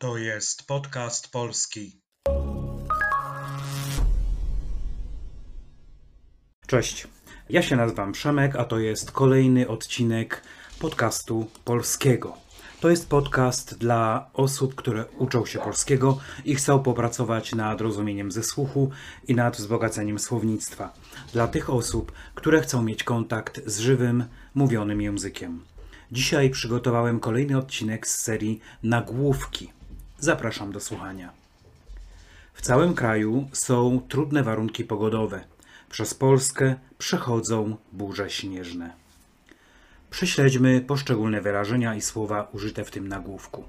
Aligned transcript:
To 0.00 0.16
jest 0.18 0.66
podcast 0.66 1.32
polski. 1.32 2.00
Cześć, 6.66 7.08
ja 7.50 7.62
się 7.62 7.76
nazywam 7.76 8.12
Przemek, 8.12 8.56
a 8.56 8.64
to 8.64 8.78
jest 8.78 9.12
kolejny 9.12 9.68
odcinek 9.68 10.42
podcastu 10.80 11.46
polskiego. 11.64 12.36
To 12.80 12.90
jest 12.90 13.08
podcast 13.08 13.78
dla 13.78 14.30
osób, 14.32 14.74
które 14.74 15.04
uczą 15.06 15.46
się 15.46 15.58
polskiego 15.58 16.18
i 16.44 16.54
chcą 16.54 16.82
popracować 16.82 17.54
nad 17.54 17.80
rozumieniem 17.80 18.32
ze 18.32 18.42
słuchu 18.42 18.90
i 19.28 19.34
nad 19.34 19.56
wzbogaceniem 19.56 20.18
słownictwa. 20.18 20.94
Dla 21.32 21.48
tych 21.48 21.70
osób, 21.70 22.12
które 22.34 22.60
chcą 22.60 22.82
mieć 22.82 23.04
kontakt 23.04 23.60
z 23.66 23.78
żywym, 23.78 24.24
mówionym 24.54 25.02
językiem. 25.02 25.64
Dzisiaj 26.12 26.50
przygotowałem 26.50 27.20
kolejny 27.20 27.58
odcinek 27.58 28.06
z 28.06 28.18
serii 28.18 28.60
Nagłówki. 28.82 29.77
Zapraszam 30.20 30.72
do 30.72 30.80
słuchania. 30.80 31.32
W 32.54 32.62
całym 32.62 32.94
kraju 32.94 33.48
są 33.52 34.00
trudne 34.08 34.42
warunki 34.42 34.84
pogodowe. 34.84 35.44
Przez 35.90 36.14
Polskę 36.14 36.74
przechodzą 36.98 37.76
burze 37.92 38.30
śnieżne. 38.30 38.92
Prześledźmy 40.10 40.80
poszczególne 40.80 41.40
wyrażenia 41.40 41.94
i 41.94 42.00
słowa 42.00 42.48
użyte 42.52 42.84
w 42.84 42.90
tym 42.90 43.08
nagłówku. 43.08 43.64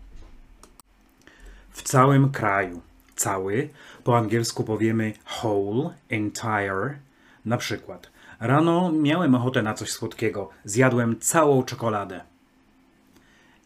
W 1.71 1.81
całym 1.81 2.31
kraju. 2.31 2.81
Cały, 3.15 3.69
po 4.03 4.17
angielsku 4.17 4.63
powiemy 4.63 5.13
whole, 5.25 5.89
entire. 6.09 6.99
Na 7.45 7.57
przykład, 7.57 8.11
rano 8.39 8.91
miałem 8.91 9.35
ochotę 9.35 9.61
na 9.61 9.73
coś 9.73 9.91
słodkiego, 9.91 10.49
zjadłem 10.65 11.19
całą 11.19 11.63
czekoladę. 11.63 12.21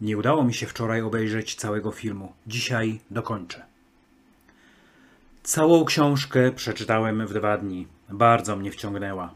Nie 0.03 0.17
udało 0.17 0.43
mi 0.43 0.53
się 0.53 0.65
wczoraj 0.67 1.01
obejrzeć 1.01 1.55
całego 1.55 1.91
filmu. 1.91 2.33
Dzisiaj 2.47 2.99
dokończę. 3.11 3.65
Całą 5.43 5.85
książkę 5.85 6.51
przeczytałem 6.51 7.27
w 7.27 7.33
dwa 7.33 7.57
dni. 7.57 7.87
Bardzo 8.09 8.55
mnie 8.55 8.71
wciągnęła. 8.71 9.33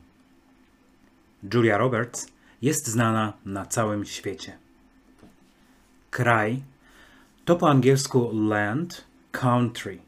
Julia 1.54 1.78
Roberts 1.78 2.28
jest 2.62 2.88
znana 2.88 3.34
na 3.46 3.66
całym 3.66 4.06
świecie. 4.06 4.58
Kraj 6.12 6.62
to 7.46 7.56
po 7.56 7.70
angielsku 7.70 8.32
land, 8.50 9.04
country. 9.32 10.00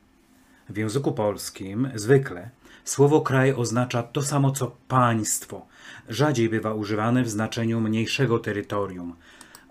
W 0.69 0.77
języku 0.77 1.11
polskim 1.11 1.91
zwykle 1.95 2.49
słowo 2.83 3.21
kraj 3.21 3.53
oznacza 3.53 4.03
to 4.03 4.21
samo 4.21 4.51
co 4.51 4.75
państwo. 4.87 5.65
Rzadziej 6.09 6.49
bywa 6.49 6.73
używane 6.73 7.23
w 7.23 7.29
znaczeniu 7.29 7.81
mniejszego 7.81 8.39
terytorium. 8.39 9.15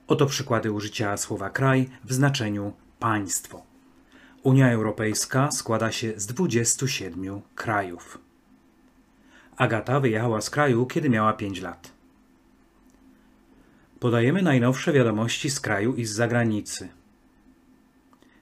Oto 0.08 0.26
przykłady 0.26 0.72
użycia 0.72 1.16
słowa 1.16 1.50
kraj 1.50 1.88
w 2.04 2.12
znaczeniu 2.12 2.72
państwo. 2.98 3.62
Unia 4.42 4.70
Europejska 4.70 5.50
składa 5.50 5.92
się 5.92 6.12
z 6.16 6.26
27 6.26 7.40
krajów. 7.54 8.18
Agata 9.56 10.00
wyjechała 10.00 10.40
z 10.40 10.50
kraju, 10.50 10.86
kiedy 10.86 11.10
miała 11.10 11.32
5 11.32 11.60
lat. 11.60 11.92
Podajemy 14.00 14.42
najnowsze 14.42 14.92
wiadomości 14.92 15.50
z 15.50 15.60
kraju 15.60 15.94
i 15.94 16.04
z 16.04 16.12
zagranicy. 16.12 16.88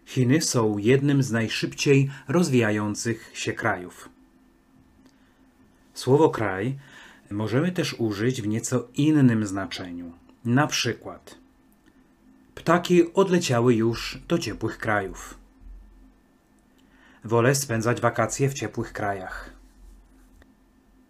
Chiny 0.05 0.41
są 0.41 0.78
jednym 0.78 1.23
z 1.23 1.33
najszybciej 1.33 2.11
rozwijających 2.28 3.30
się 3.34 3.53
krajów. 3.53 4.08
Słowo 5.95 6.30
kraj 6.30 6.78
możemy 7.30 7.73
też 7.73 7.95
użyć 7.98 8.42
w 8.42 8.47
nieco 8.47 8.89
innym 8.95 9.47
znaczeniu. 9.47 10.12
Na 10.45 10.67
przykład 10.67 11.45
ptaki 12.57 13.15
odleciały 13.15 13.75
już 13.75 14.19
do 14.29 14.39
ciepłych 14.39 14.79
krajów. 14.79 15.39
Wolę 17.25 17.55
spędzać 17.55 18.01
wakacje 18.01 18.48
w 18.48 18.55
ciepłych 18.55 18.93
krajach. 18.93 19.51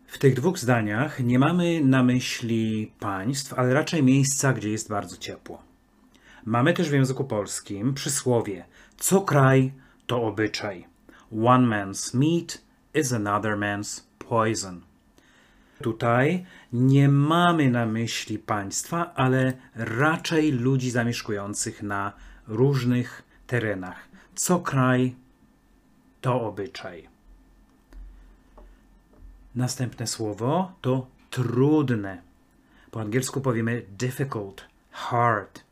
W 0.06 0.19
tych 0.19 0.34
dwóch 0.34 0.58
zdaniach 0.58 1.20
nie 1.20 1.38
mamy 1.38 1.81
na 1.84 2.03
myśli 2.03 2.93
państw, 3.00 3.54
ale 3.54 3.75
raczej 3.75 4.03
miejsca, 4.03 4.53
gdzie 4.53 4.70
jest 4.70 4.88
bardzo 4.88 5.16
ciepło. 5.16 5.62
Mamy 6.44 6.72
też 6.72 6.91
w 6.91 6.93
języku 6.93 7.25
polskim 7.25 7.94
przysłowie: 7.94 8.65
co 8.97 9.20
kraj, 9.20 9.72
to 10.06 10.22
obyczaj. 10.22 10.87
One 11.44 11.66
man's 11.66 12.15
meat 12.15 12.59
is 12.94 13.12
another 13.12 13.56
man's 13.56 14.03
poison. 14.19 14.81
Tutaj 15.82 16.47
nie 16.72 17.09
mamy 17.09 17.70
na 17.70 17.87
myśli 17.87 18.38
państwa, 18.38 19.14
ale 19.14 19.53
raczej 19.75 20.53
ludzi 20.53 20.91
zamieszkujących 20.91 21.82
na 21.82 22.12
różnych 22.47 23.22
terenach. 23.47 24.09
Co 24.34 24.60
kraj, 24.60 25.14
to 26.20 26.41
obyczaj. 26.41 27.09
Następne 29.54 30.06
słowo 30.06 30.72
to 30.81 31.06
trudne. 31.31 32.22
Po 32.91 33.00
angielsku 33.00 33.41
powiemy 33.41 33.82
difficult, 33.98 34.64
hard. 34.91 35.64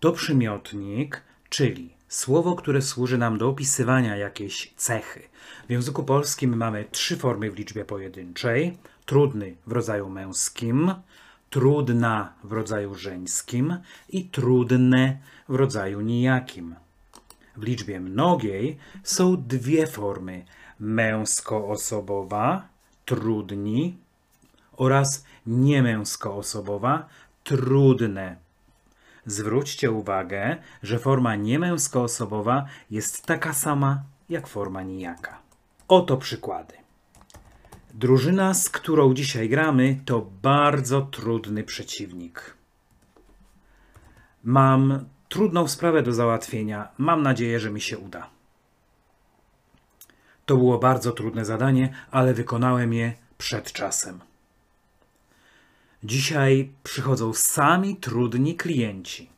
To 0.00 0.12
przymiotnik, 0.12 1.22
czyli 1.48 1.99
słowo, 2.10 2.54
które 2.56 2.82
służy 2.82 3.18
nam 3.18 3.38
do 3.38 3.48
opisywania 3.48 4.16
jakiejś 4.16 4.74
cechy. 4.76 5.22
W 5.68 5.70
języku 5.70 6.04
polskim 6.04 6.56
mamy 6.56 6.84
trzy 6.90 7.16
formy 7.16 7.50
w 7.50 7.56
liczbie 7.56 7.84
pojedynczej: 7.84 8.78
trudny 9.06 9.56
w 9.66 9.72
rodzaju 9.72 10.08
męskim, 10.08 10.94
trudna 11.50 12.32
w 12.44 12.52
rodzaju 12.52 12.94
żeńskim 12.94 13.76
i 14.08 14.24
trudne 14.24 15.18
w 15.48 15.54
rodzaju 15.54 16.00
nijakim. 16.00 16.74
W 17.56 17.62
liczbie 17.62 18.00
mnogiej 18.00 18.78
są 19.02 19.36
dwie 19.36 19.86
formy: 19.86 20.44
męskoosobowa, 20.80 22.68
trudni 23.04 23.98
oraz 24.76 25.24
niemęskoosobowa, 25.46 27.08
trudne. 27.44 28.49
Zwróćcie 29.30 29.90
uwagę, 29.90 30.56
że 30.82 30.98
forma 30.98 31.36
niemęskoosobowa 31.36 32.66
jest 32.90 33.26
taka 33.26 33.52
sama 33.52 34.02
jak 34.28 34.46
forma 34.46 34.82
nijaka. 34.82 35.38
Oto 35.88 36.16
przykłady. 36.16 36.74
Drużyna, 37.94 38.54
z 38.54 38.70
którą 38.70 39.14
dzisiaj 39.14 39.48
gramy, 39.48 40.00
to 40.04 40.26
bardzo 40.42 41.02
trudny 41.02 41.64
przeciwnik. 41.64 42.54
Mam 44.44 45.04
trudną 45.28 45.68
sprawę 45.68 46.02
do 46.02 46.12
załatwienia. 46.12 46.88
Mam 46.98 47.22
nadzieję, 47.22 47.60
że 47.60 47.70
mi 47.70 47.80
się 47.80 47.98
uda. 47.98 48.30
To 50.46 50.56
było 50.56 50.78
bardzo 50.78 51.12
trudne 51.12 51.44
zadanie, 51.44 51.94
ale 52.10 52.34
wykonałem 52.34 52.92
je 52.92 53.12
przed 53.38 53.72
czasem. 53.72 54.20
Dzisiaj 56.04 56.72
przychodzą 56.82 57.32
sami 57.32 57.96
trudni 57.96 58.56
klienci. 58.56 59.30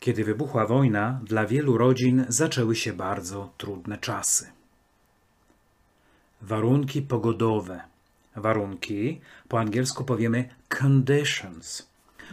Kiedy 0.00 0.24
wybuchła 0.24 0.66
wojna, 0.66 1.20
dla 1.24 1.46
wielu 1.46 1.78
rodzin 1.78 2.24
zaczęły 2.28 2.76
się 2.76 2.92
bardzo 2.92 3.52
trudne 3.58 3.98
czasy. 3.98 4.52
Warunki 6.42 7.02
pogodowe. 7.02 7.80
Warunki 8.36 9.20
po 9.48 9.60
angielsku 9.60 10.04
powiemy 10.04 10.48
conditions. 10.80 11.86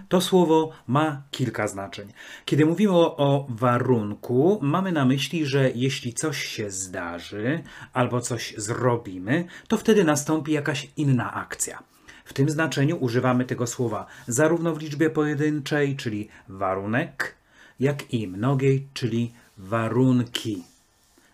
To 0.09 0.21
słowo 0.21 0.71
ma 0.87 1.23
kilka 1.31 1.67
znaczeń. 1.67 2.13
Kiedy 2.45 2.65
mówimy 2.65 2.91
o, 2.91 3.17
o, 3.17 3.47
warunku, 3.49 4.59
mamy 4.61 4.91
na 4.91 5.05
myśli, 5.05 5.45
że 5.45 5.71
jeśli 5.75 6.13
coś 6.13 6.45
się 6.45 6.71
zdarzy 6.71 7.63
albo 7.93 8.21
coś 8.21 8.53
zrobimy, 8.57 9.45
to 9.67 9.77
wtedy 9.77 10.03
nastąpi 10.03 10.51
jakaś 10.51 10.91
inna 10.97 11.33
akcja. 11.33 11.83
W 12.31 12.33
tym 12.33 12.49
znaczeniu 12.49 12.97
używamy 12.97 13.45
tego 13.45 13.67
słowa 13.67 14.05
zarówno 14.27 14.75
w 14.75 14.81
liczbie 14.81 15.09
pojedynczej, 15.09 15.95
czyli 15.95 16.29
warunek, 16.49 17.35
jak 17.79 18.13
i 18.13 18.27
mnogiej, 18.27 18.87
czyli 18.93 19.33
warunki. 19.57 20.63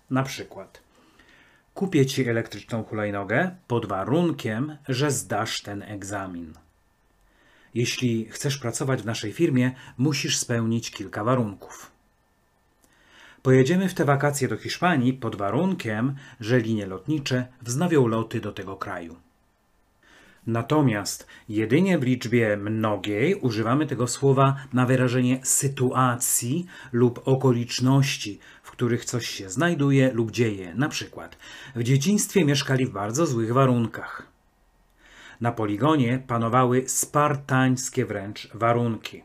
Na 0.10 0.24
przykład 0.24 0.82
kupię 1.74 2.06
ci 2.06 2.30
elektryczną 2.30 2.84
hulajnogę 2.84 3.56
pod 3.68 3.86
warunkiem, 3.86 4.78
że 4.90 5.12
zdasz 5.12 5.62
ten 5.62 5.82
egzamin. 5.82 6.54
Jeśli 7.74 8.26
chcesz 8.26 8.58
pracować 8.58 9.02
w 9.02 9.06
naszej 9.06 9.34
firmie, 9.34 9.72
musisz 9.98 10.38
spełnić 10.38 10.92
kilka 10.92 11.24
warunków. 11.24 11.92
Pojedziemy 13.42 13.90
w 13.90 13.94
te 13.94 14.06
wakacje 14.06 14.48
do 14.48 14.58
Hiszpanii 14.58 15.14
pod 15.14 15.36
warunkiem, 15.36 16.16
że 16.40 16.60
linie 16.60 16.86
lotnicze 16.86 17.48
wznowią 17.62 18.08
loty 18.08 18.42
do 18.42 18.52
tego 18.52 18.76
kraju. 18.76 19.27
Natomiast 20.48 21.28
jedynie 21.50 22.00
w 22.00 22.04
liczbie 22.04 22.58
mnogiej 22.58 23.36
używamy 23.36 23.86
tego 23.86 24.08
słowa 24.08 24.56
na 24.74 24.86
wyrażenie 24.86 25.40
sytuacji 25.44 26.66
lub 26.92 27.28
okoliczności, 27.28 28.40
w 28.64 28.72
których 28.72 29.06
coś 29.06 29.28
się 29.28 29.50
znajduje 29.50 30.14
lub 30.14 30.32
dzieje. 30.32 30.76
Na 30.76 30.90
przykład 30.90 31.38
w 31.76 31.84
dzieciństwie 31.84 32.46
mieszkali 32.46 32.86
w 32.86 32.92
bardzo 32.92 33.26
złych 33.26 33.54
warunkach. 33.54 34.28
Na 35.42 35.52
poligonie 35.52 36.24
panowały 36.28 36.84
spartańskie 36.88 38.06
wręcz 38.06 38.50
warunki. 38.54 39.24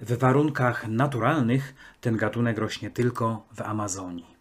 W 0.00 0.18
warunkach 0.18 0.88
naturalnych 0.88 1.74
ten 2.00 2.16
gatunek 2.16 2.58
rośnie 2.58 2.90
tylko 2.90 3.46
w 3.56 3.60
Amazonii. 3.60 4.31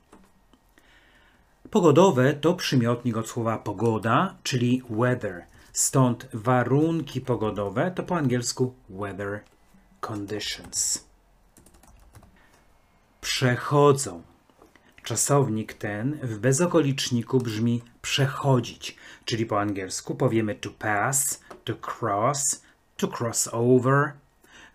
Pogodowe 1.71 2.33
to 2.33 2.53
przymiotnik 2.53 3.17
od 3.17 3.29
słowa 3.29 3.57
pogoda, 3.57 4.35
czyli 4.43 4.83
weather. 4.89 5.45
Stąd 5.73 6.27
warunki 6.33 7.21
pogodowe 7.21 7.91
to 7.91 8.03
po 8.03 8.15
angielsku 8.15 8.73
weather 8.89 9.39
conditions. 10.07 11.03
Przechodzą. 13.21 14.21
Czasownik 15.03 15.73
ten 15.73 16.19
w 16.23 16.37
bezokoliczniku 16.39 17.39
brzmi 17.39 17.81
przechodzić, 18.01 18.97
czyli 19.25 19.45
po 19.45 19.59
angielsku 19.59 20.15
powiemy 20.15 20.55
to 20.55 20.69
pass, 20.69 21.41
to 21.63 21.73
cross, 21.73 22.61
to 22.97 23.07
cross 23.19 23.49
over. 23.51 24.11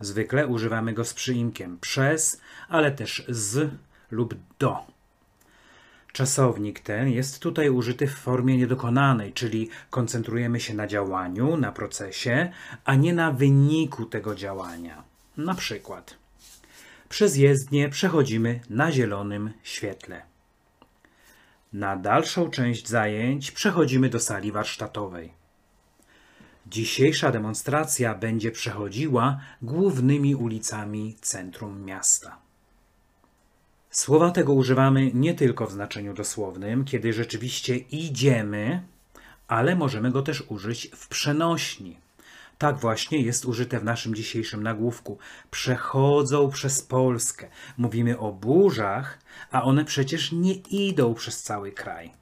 Zwykle 0.00 0.46
używamy 0.46 0.92
go 0.92 1.04
z 1.04 1.14
przyimkiem 1.14 1.78
przez, 1.81 2.40
ale 2.69 2.92
też 2.92 3.25
z 3.28 3.70
lub 4.10 4.34
do. 4.58 4.95
Czasownik 6.16 6.80
ten 6.80 7.08
jest 7.08 7.38
tutaj 7.38 7.70
użyty 7.70 8.06
w 8.06 8.14
formie 8.14 8.56
niedokonanej, 8.56 9.32
czyli 9.32 9.68
koncentrujemy 9.90 10.60
się 10.60 10.74
na 10.74 10.86
działaniu, 10.86 11.56
na 11.56 11.72
procesie, 11.72 12.52
a 12.84 12.94
nie 12.94 13.14
na 13.14 13.32
wyniku 13.32 14.06
tego 14.06 14.34
działania. 14.34 15.04
Na 15.36 15.54
przykład 15.54 16.16
przez 17.08 17.36
jezdnię 17.36 17.88
przechodzimy 17.88 18.60
na 18.70 18.92
zielonym 18.92 19.52
świetle. 19.62 20.22
Na 21.72 21.96
dalszą 21.96 22.50
część 22.50 22.88
zajęć 22.88 23.50
przechodzimy 23.50 24.08
do 24.08 24.20
sali 24.20 24.52
warsztatowej. 24.52 25.32
Dzisiejsza 26.66 27.30
demonstracja 27.30 28.14
będzie 28.14 28.50
przechodziła 28.50 29.40
głównymi 29.62 30.34
ulicami 30.34 31.16
centrum 31.20 31.84
miasta. 31.84 32.45
Słowa 33.96 34.31
tego 34.31 34.52
używamy 34.52 35.10
nie 35.14 35.34
tylko 35.34 35.66
w 35.66 35.72
znaczeniu 35.72 36.14
dosłownym, 36.14 36.84
kiedy 36.84 37.12
rzeczywiście 37.12 37.76
idziemy, 37.76 38.82
ale 39.48 39.76
możemy 39.76 40.10
go 40.10 40.22
też 40.22 40.44
użyć 40.48 40.90
w 40.96 41.08
przenośni. 41.08 41.98
Tak 42.58 42.78
właśnie 42.78 43.20
jest 43.22 43.44
użyte 43.44 43.81
w 43.81 43.84
naszym 43.84 44.14
dzisiejszym 44.14 44.62
nagłówku. 44.62 45.19
Przechodzą 45.50 46.50
przez 46.50 46.82
Polskę. 46.82 47.48
Mówimy 47.78 48.19
o 48.19 48.32
burzach, 48.32 49.19
a 49.50 49.62
one 49.62 49.84
przecież 49.84 50.32
nie 50.32 50.54
idą 50.54 51.14
przez 51.14 51.42
cały 51.42 51.72
kraj. 51.72 52.12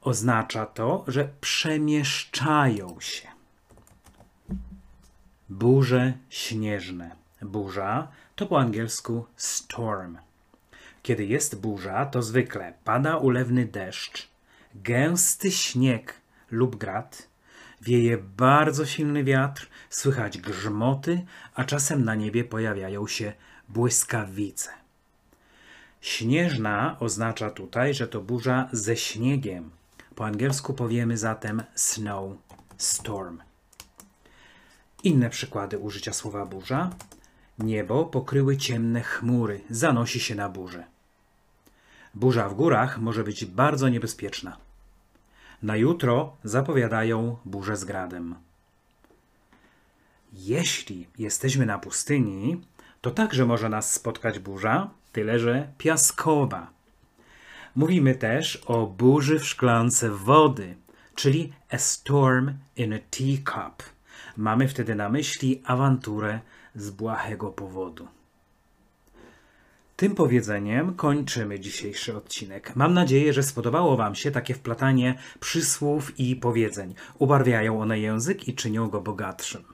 Oznacza 0.00 0.66
to, 0.66 1.04
że 1.08 1.28
przemieszczają 1.40 3.00
się. 3.00 3.28
Burze 5.48 6.12
śnieżne. 6.28 7.16
Burza 7.42 8.08
to 8.40 8.46
po 8.46 8.60
angielsku 8.60 9.26
storm. 9.36 10.18
Kiedy 11.02 11.24
jest 11.24 11.60
burza, 11.60 12.06
to 12.06 12.22
zwykle 12.22 12.72
pada 12.84 13.16
ulewny 13.16 13.66
deszcz, 13.66 14.28
gęsty 14.74 15.50
śnieg 15.50 16.14
lub 16.50 16.76
grad, 16.76 17.28
wieje 17.80 18.18
bardzo 18.18 18.86
silny 18.86 19.24
wiatr, 19.24 19.68
słychać 19.90 20.38
grzmoty, 20.38 21.26
a 21.54 21.64
czasem 21.64 22.04
na 22.04 22.14
niebie 22.14 22.44
pojawiają 22.44 23.06
się 23.06 23.32
błyskawice. 23.68 24.70
Śnieżna 26.00 26.96
oznacza 27.00 27.50
tutaj, 27.50 27.94
że 27.94 28.08
to 28.08 28.20
burza 28.20 28.68
ze 28.72 28.96
śniegiem. 28.96 29.70
Po 30.14 30.26
angielsku 30.26 30.74
powiemy 30.74 31.16
zatem 31.16 31.62
snow 31.74 32.32
storm. 32.78 33.42
Inne 35.02 35.30
przykłady 35.30 35.78
użycia 35.78 36.12
słowa 36.12 36.46
burza. 36.46 36.90
Niebo 37.64 38.04
pokryły 38.04 38.56
ciemne 38.56 39.02
chmury, 39.02 39.60
zanosi 39.70 40.20
się 40.20 40.34
na 40.34 40.48
burzę. 40.48 40.84
Burza 42.14 42.48
w 42.48 42.54
górach 42.54 42.98
może 42.98 43.24
być 43.24 43.44
bardzo 43.44 43.88
niebezpieczna. 43.88 44.56
Na 45.62 45.76
jutro 45.76 46.36
zapowiadają 46.44 47.36
burzę 47.44 47.76
z 47.76 47.84
gradem. 47.84 48.34
Jeśli 50.32 51.06
jesteśmy 51.18 51.66
na 51.66 51.78
pustyni, 51.78 52.60
to 53.00 53.10
także 53.10 53.46
może 53.46 53.68
nas 53.68 53.92
spotkać 53.92 54.38
burza, 54.38 54.90
tyle 55.12 55.38
że 55.38 55.68
piaskowa. 55.78 56.70
Mówimy 57.76 58.14
też 58.14 58.56
o 58.56 58.86
burzy 58.86 59.38
w 59.38 59.46
szklance 59.46 60.10
wody, 60.10 60.74
czyli 61.14 61.52
a 61.70 61.78
storm 61.78 62.54
in 62.76 62.92
a 62.92 62.98
teacup. 63.10 63.82
Mamy 64.36 64.68
wtedy 64.68 64.94
na 64.94 65.08
myśli 65.08 65.62
awanturę 65.64 66.40
z 66.74 66.90
błahego 66.90 67.50
powodu. 67.50 68.08
Tym 69.96 70.14
powiedzeniem 70.14 70.94
kończymy 70.94 71.60
dzisiejszy 71.60 72.16
odcinek. 72.16 72.76
Mam 72.76 72.94
nadzieję, 72.94 73.32
że 73.32 73.42
spodobało 73.42 73.96
Wam 73.96 74.14
się 74.14 74.30
takie 74.30 74.54
wplatanie 74.54 75.18
przysłów 75.40 76.20
i 76.20 76.36
powiedzeń. 76.36 76.94
Ubarwiają 77.18 77.80
one 77.80 77.98
język 77.98 78.48
i 78.48 78.54
czynią 78.54 78.88
go 78.88 79.00
bogatszym. 79.00 79.64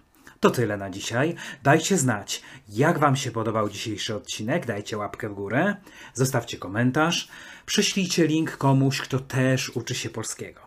To 0.40 0.50
tyle 0.50 0.76
na 0.76 0.90
dzisiaj. 0.90 1.34
Dajcie 1.62 1.96
znać, 1.96 2.42
jak 2.68 2.98
Wam 2.98 3.16
się 3.16 3.30
podobał 3.30 3.68
dzisiejszy 3.68 4.14
odcinek. 4.14 4.66
Dajcie 4.66 4.98
łapkę 4.98 5.28
w 5.28 5.34
górę, 5.34 5.76
zostawcie 6.14 6.58
komentarz, 6.58 7.28
prześlijcie 7.66 8.26
link 8.26 8.56
komuś, 8.56 9.00
kto 9.00 9.18
też 9.18 9.70
uczy 9.70 9.94
się 9.94 10.10
polskiego. 10.10 10.65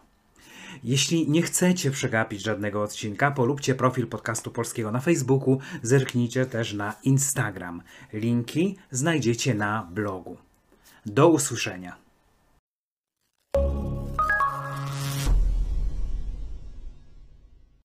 Jeśli 0.83 1.29
nie 1.29 1.41
chcecie 1.41 1.91
przegapić 1.91 2.41
żadnego 2.41 2.83
odcinka, 2.83 3.31
polubcie 3.31 3.75
profil 3.75 4.07
podcastu 4.07 4.51
polskiego 4.51 4.91
na 4.91 4.99
Facebooku, 4.99 5.59
zerknijcie 5.81 6.45
też 6.45 6.73
na 6.73 6.95
Instagram. 7.03 7.81
Linki 8.13 8.77
znajdziecie 8.91 9.53
na 9.53 9.87
blogu. 9.91 10.37
Do 11.05 11.27
usłyszenia. 11.29 12.08